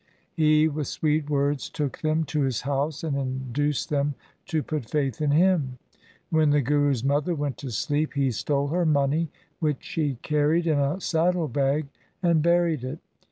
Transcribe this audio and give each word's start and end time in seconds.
He 0.33 0.67
with 0.67 0.87
sweet 0.87 1.29
words 1.29 1.69
took 1.69 1.99
them 1.99 2.23
to 2.23 2.41
his 2.41 2.61
house 2.61 3.03
and 3.03 3.15
induced 3.15 3.89
them 3.89 4.15
to 4.47 4.63
put 4.63 4.89
faith 4.89 5.21
in 5.21 5.29
him. 5.29 5.77
When 6.31 6.49
the 6.49 6.63
Guru's 6.63 7.03
mother 7.03 7.35
went 7.35 7.59
to 7.59 7.69
sleep, 7.69 8.13
he 8.15 8.31
stole 8.31 8.69
her 8.69 8.83
money, 8.83 9.29
which 9.59 9.83
she 9.85 10.17
carried 10.23 10.65
in 10.65 10.79
a 10.79 10.99
saddle 10.99 11.47
bag 11.47 11.87
and 12.23 12.41
buried 12.41 12.83
it. 12.83 12.97